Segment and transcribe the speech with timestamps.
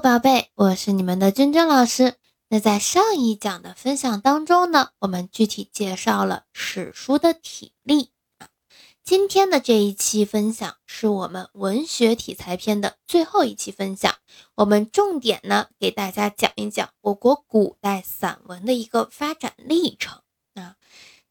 [0.00, 2.14] 宝贝，我是你们的君君老师。
[2.48, 8.10] 那在上一讲的分享当中呢，我们具体介绍了史书的体例。
[9.04, 14.14] 今天的这一期分享是我们文学题材篇的最后一期分享，
[14.56, 20.22] 我们重点呢给大家讲一讲我国古代散文的一个发展历程
[20.54, 20.76] 啊。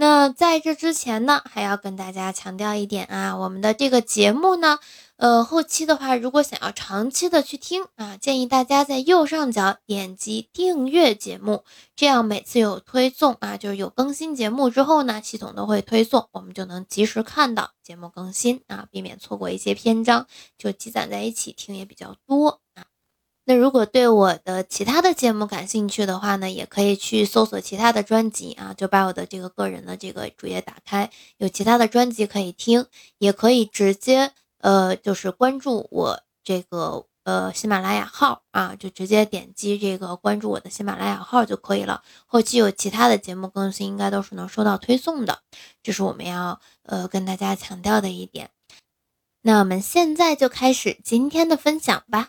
[0.00, 4.78] 那在这之前呢，还要跟大家强调一点啊，我们的这个节目呢，
[5.16, 11.64] 呃，后期的话，如果想要长期的去听啊，建议大家在右上角点击订阅节目，
[11.94, 20.26] 这样每次有推送啊，就是有更新节目之后呢，系统都会推送，我们就能及时看到节目更新啊，避免错过一些篇章，
[20.56, 22.59] 就积攒在一起听也比较多。
[23.50, 32.86] 那如果对我的其他的节目感兴趣的话呢，也可以去搜索其他的专辑啊，就把我的这个个人的这个主页打开，有其他的专辑可以听，
[33.18, 42.04] 也可以直接呃就是关注我这个呃喜马拉雅号啊，就直接点击这个关注我的喜马拉雅号就可以了。
[42.26, 45.40] 后期有其他的节目更新，应该都是能收到推送的，
[45.82, 48.50] 这是我们要呃跟大家强调的一点。
[49.42, 52.28] 那我们现在就开始今天的分享吧。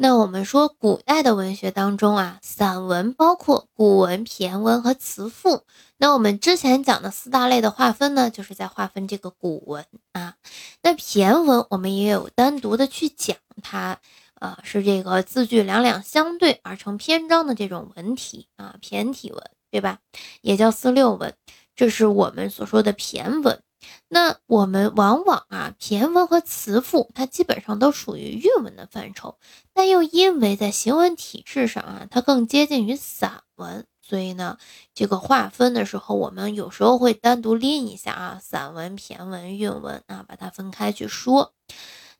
[0.00, 5.64] 那我们说，古代的文学当中啊，散文包括古文、骈文和词赋。
[5.96, 10.36] 那我们之前讲的四大类的划分呢，就是在划分这个古文啊。
[10.84, 13.98] 那骈文我们也有单独的去讲，它
[14.38, 19.98] 呃是这个字句两两相对而成篇章的这种文体啊，骈体文，对吧？
[20.42, 21.34] 也叫四六文，
[21.74, 23.60] 这是我们所说的骈文。
[24.08, 29.38] 那我们往往啊，骈文和词赋，它基本上都属于韵文的范畴，
[29.72, 34.58] 但又因为在行文体制上啊，它更接近于散文，所以呢，
[34.94, 41.52] 这个划分的时候，我们有时候会单独拎一下啊，散文、骈文、韵文啊，把它分开去说。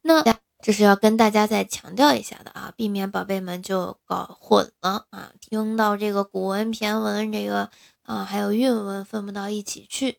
[0.03, 0.23] 那
[0.61, 7.71] 这是要跟大家再强调一下的啊，避免宝贝们就搞混了啊，听到这个古文、骈文这个
[8.03, 10.19] 啊，还有韵文分不到一起去。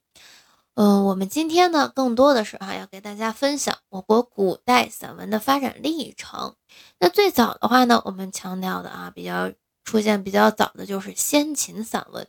[0.82, 6.56] 嗯，我们今天呢，更多的是哈，要给大家分享我国古代散文的发展历程。
[7.00, 9.52] 那最早的话呢，我们强调的啊，比较
[9.84, 12.26] 出现比较早的就是先秦散文，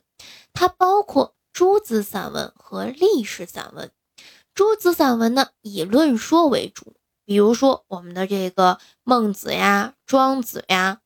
[0.53, 3.93] 它包括诸子散文和历史散文。
[4.53, 11.03] 诸子散文呢，以论说为主，比如说我们的这个孟子呀、庄子呀，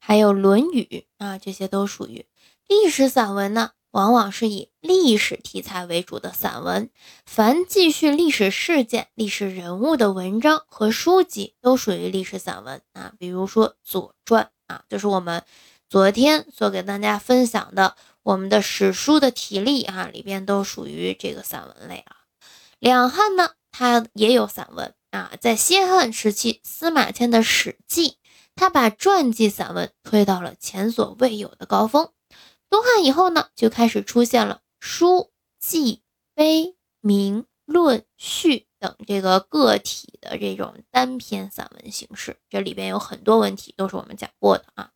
[0.00, 2.26] 还有《论语》啊，这些都属于
[2.66, 3.70] 历史散文呢。
[3.90, 6.90] 往往是以历史题材为主的散文，
[7.24, 13.12] 凡记叙历史事件、历史人物的文章和书籍都属于历史散文啊。
[13.18, 15.42] 比如说《左传》啊，就是我们
[15.88, 22.16] 昨天所给大家分享的我们的史书的体例啊，里边都属于这个散文类啊。
[22.78, 28.10] 两汉呢，它也有散文啊，在西汉时期，司马迁的《史记》，
[28.54, 32.10] 他把传记散文推到了前所未有的高峰。
[32.70, 36.02] 东汉以后呢，就开始出现了书、记、
[36.34, 42.36] 碑、铭、论、序等这个个体的这种单篇散文形式。
[42.48, 44.90] 这里边有很多问题都是我们讲过的啊。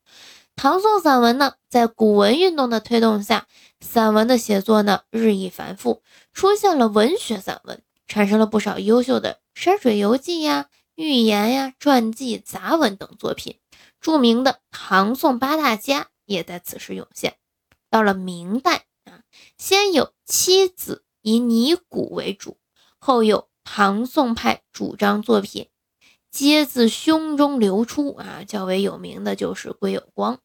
[0.55, 3.47] 唐宋散文呢，在古文运动的推动下，
[3.81, 13.59] 散文的写作呢日益繁复，出现了文学散文，产生了不少优秀的山水游记呀、寓言呀、传记、杂文等作品。
[13.99, 17.35] 著名的唐宋八大家也在此时涌现。
[17.93, 19.21] 到了明代啊，
[19.55, 22.57] 先有七子以拟古为主，
[22.97, 25.69] 后有唐宋派主张作品，
[26.31, 28.43] 皆自胸中流出啊。
[28.47, 30.39] 较为有名的就是归有光。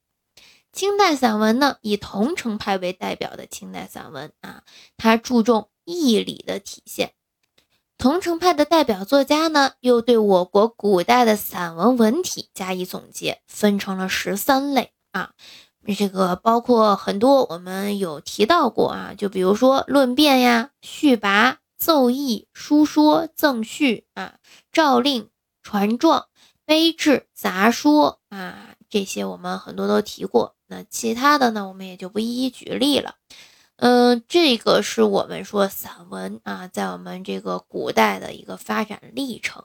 [0.74, 4.62] 清代散文呢，以桐城派为代表的清代散文啊，
[4.98, 7.14] 它注重义理的体现。
[7.96, 15.32] 桐城派的代表作家呢，又对我国古代的散文文体加以总结，分成了十三类啊。
[15.86, 24.34] 这个包括很多，我们有提到过啊，就比如说论辩呀、序跋、奏议、书说、赠序啊、
[24.70, 25.30] 诏令、
[25.62, 26.26] 传状、
[26.66, 30.56] 碑志、杂说啊，这些我们很多都提过。
[30.66, 33.14] 那其他的呢，我们也就不一一举例了。
[33.76, 39.64] 嗯，这个是我们说散文啊，在我们这个古代的一个发展历程。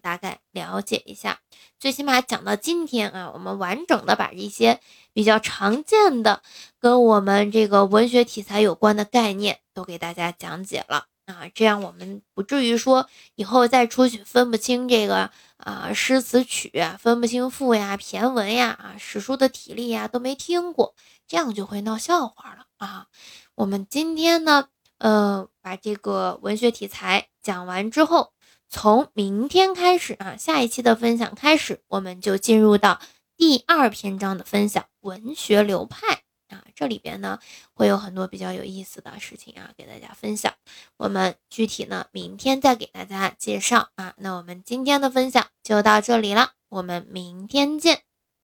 [0.00, 1.40] 大概了解一下，
[1.78, 4.80] 最起码讲到今天啊，我们完整的把一些
[5.12, 6.42] 比较常见的
[6.78, 20.94] 跟我们这个文学题材有关的概念都给大家讲解了啊，这样我们不至于说以后再出去分不清这个啊诗词曲，分不清赋呀、骈文呀、啊史书的体例呀都没听过，
[21.28, 23.06] 这样就会闹笑话了啊。
[23.54, 24.68] 我们今天呢，
[24.98, 28.32] 呃，把这个文学题材讲完之后。
[28.70, 33.00] 从明天开始啊，下一期的分享开始，我们就进入到
[33.36, 37.40] 第二篇章的分享，文学流派啊，这里边呢
[37.74, 40.54] 会有很多比较有意思的事情啊，给大家分享。
[40.96, 44.14] 我们具体呢，明天再给大家介绍啊。
[44.18, 48.09] 那我们今天的分享就到这里了，我们明天见。